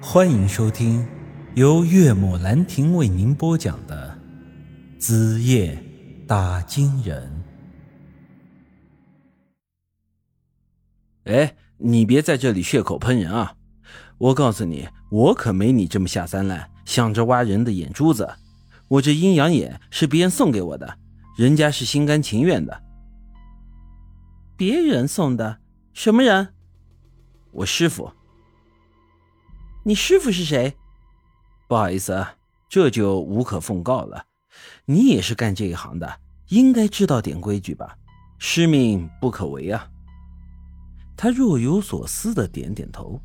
[0.00, 1.06] 欢迎收听
[1.54, 4.18] 由岳母兰亭为您播讲的
[5.00, 5.82] 《子夜
[6.26, 7.44] 打金人》。
[11.32, 13.54] 哎，你别在这里血口喷人啊！
[14.18, 18.28] 我告诉你，我可没你这么下三滥，想着挖人的眼珠子。
[18.88, 20.98] 我这阴阳眼是别人送给我的，
[21.38, 22.82] 人家是心甘情愿的。
[24.58, 25.58] 别人送的？
[25.94, 26.48] 什么人？
[27.50, 28.12] 我师傅。
[29.86, 30.76] 你师傅是谁？
[31.68, 32.26] 不好意思，
[32.68, 34.26] 这就无可奉告了。
[34.84, 37.96] 你也是干这一行的，应该知道点规矩吧？
[38.36, 39.88] 师命不可违啊。
[41.16, 43.20] 他若有所思的点点头。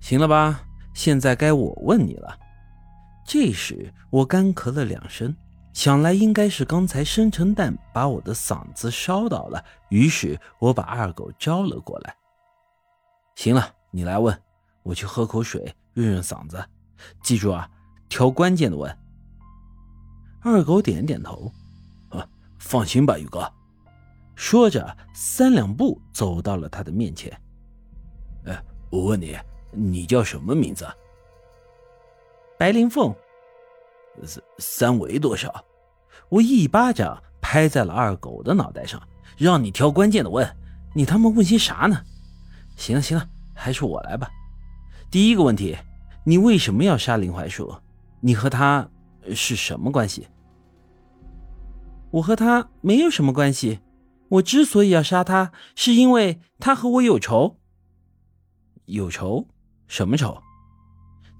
[0.00, 0.62] 行了吧？
[0.94, 2.34] 现在该我问你了。
[3.26, 5.36] 这时我干咳了两声，
[5.74, 12.16] 想来应该是刚才生辰蛋把我的嗓子烧到了，于是我把二狗招了过来。
[13.34, 14.34] 行了，你来问。
[14.84, 16.64] 我去喝口水，润润嗓子。
[17.22, 17.68] 记住啊，
[18.08, 18.96] 挑关键的问。
[20.40, 21.50] 二狗点点头，
[22.10, 22.24] 啊，
[22.58, 23.50] 放心吧，宇哥。
[24.36, 27.32] 说着，三两步走到了他的面前。
[28.44, 29.36] 哎，我问你，
[29.72, 30.86] 你叫什么名字？
[32.58, 33.14] 白灵凤。
[34.24, 35.64] 三三围多少？
[36.28, 39.02] 我一巴掌拍在了二狗的脑袋上，
[39.36, 40.46] 让你挑关键的问。
[40.94, 42.04] 你他妈问些啥呢？
[42.76, 44.30] 行了行了，还是我来吧。
[45.14, 45.76] 第一个问题，
[46.24, 47.72] 你为什么要杀林怀树？
[48.18, 48.90] 你和他
[49.32, 50.26] 是什么关系？
[52.10, 53.78] 我和他没有什么关系。
[54.28, 57.60] 我之所以要杀他，是因为他和我有仇。
[58.86, 59.46] 有仇？
[59.86, 60.42] 什么仇？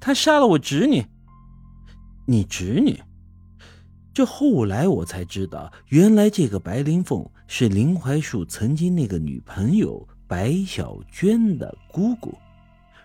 [0.00, 1.04] 他杀了我侄女。
[2.28, 3.02] 你侄女？
[4.12, 12.38] 这后来我才知道，原来这个白灵凤是林怀树曾经那个女朋友白小娟的姑姑。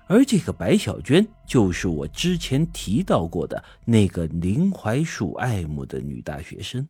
[0.09, 6.85] 而这个白小娟就是我之前提到过的那个林怀树爱慕的女大学生。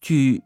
[0.00, 0.42] 据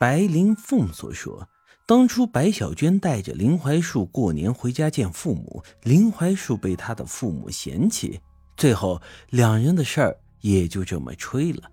[0.00, 1.48] 白灵凤所说，
[1.86, 8.20] 当初白小娟带着林怀树过年回家见父母，林怀树被他的父母嫌弃，
[8.56, 9.00] 最后
[9.30, 11.70] 两人的事儿也就这么吹了。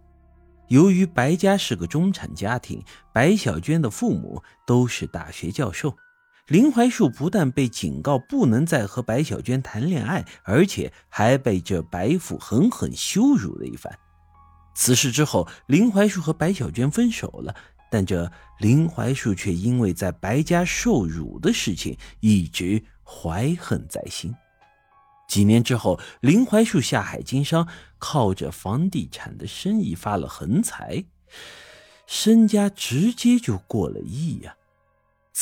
[0.68, 2.80] 由于白家是个中产家庭，
[3.12, 5.92] 白小娟的父母都是大学教授。
[6.48, 13.98] 林怀树不但被警告不能再和白小娟谈恋爱，而且还被这白府狠狠羞辱了一番。
[14.76, 17.56] 此事之后，林怀树和白小娟分手了，
[17.90, 18.30] 但这
[18.60, 24.34] 林怀树却因为在白家受辱的事情一直怀恨在心。
[25.28, 27.66] 几年之后，林怀树下海经商，
[27.98, 31.06] 靠着房地产的生意发了横财，
[32.08, 34.56] 身家直接就过了亿呀。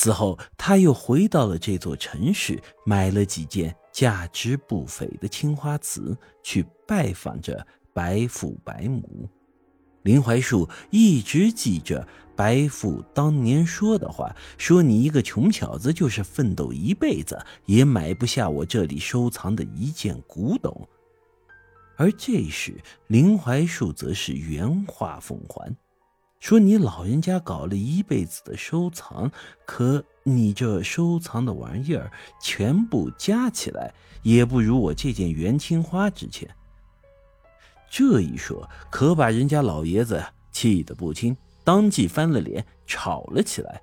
[0.02, 9.28] 此后，他又回到了这座城市，买了几件价值不菲的青花瓷，去拜访着白父白母。
[10.04, 20.88] 林槐树一直记着白父当年说的话：“说你一个穷小子，就是奋斗一辈子，也买不下我这里收藏的一件古董。”
[22.00, 22.74] 而这时，
[23.08, 25.76] 林槐树则是原话奉还。
[26.40, 29.30] 说你老人家搞了一辈子的收藏，
[29.66, 32.10] 可你这收藏的玩意儿
[32.42, 36.50] 全部加起来，也不如我这件元青花值钱。
[37.90, 43.82] 这一说，可把人家老爷子气得不轻，当即翻了脸，吵了起来。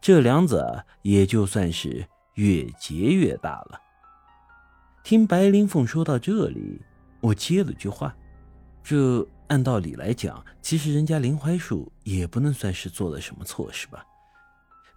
[0.00, 3.80] 这梁子也就算是越结越大了。
[5.02, 6.80] 听白灵凤说到这里，
[7.20, 8.16] 我接了句话：
[8.82, 9.26] 这。
[9.54, 14.04] 按道理来讲，其实人家林槐树也不能算是做了什么错事吧？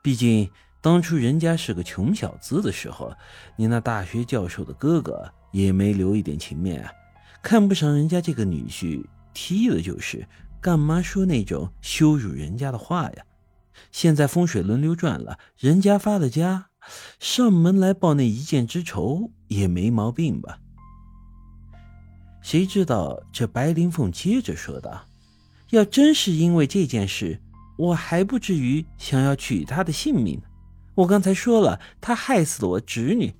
[0.01, 0.49] 毕竟
[0.81, 3.13] 当初人家是个穷小子的时候，
[3.55, 6.91] 你那大学教授的哥哥也没留一点情面啊，
[7.43, 10.27] 看不上人家这个女婿，踢了就是，
[10.59, 13.23] 干嘛说那种羞辱人家的话呀？
[13.91, 16.69] 现在风水轮流转了，人家发了家，
[17.19, 20.57] 上门来报那一箭之仇也没毛病吧？
[22.49, 25.05] 谁知道这白灵凤接着说道
[25.71, 27.41] ：“要真是因为这件事，
[27.77, 30.41] 我还不至于想要取他的性命。
[30.95, 33.33] 我刚才说了，他害死了我侄女。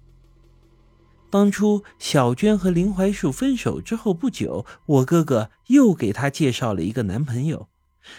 [1.30, 7.70] 当初小娟和林怀树分手之后不久，我哥哥又给她介绍了一个男朋友，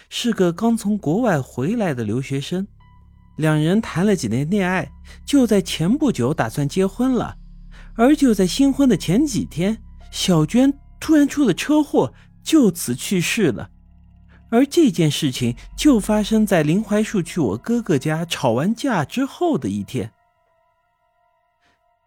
[0.09, 2.67] 是个刚从国外回来的留学生。
[3.37, 4.91] 两人谈了几年恋爱，
[5.27, 7.37] 就在前不久打算结婚了。
[7.95, 12.13] 而就在新婚的前几天。”小娟突然出了车祸，
[12.43, 13.71] 就此去世了。
[14.51, 20.13] 而这件事情就发生在林怀树去我哥哥家吵完架之后的一天。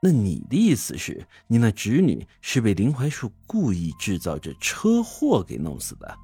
[0.01, 6.17] 那你的意思是，你那侄女是被林怀树故意制造着车祸给弄死的？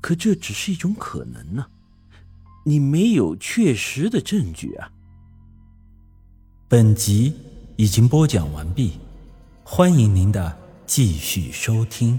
[0.00, 1.66] 可这只是一种可能呢，
[2.64, 4.90] 你没有确实的证据啊。
[6.66, 7.34] 本集
[7.76, 8.98] 已经播讲完毕，
[9.62, 10.56] 欢迎您的
[10.88, 12.18] 继续收听。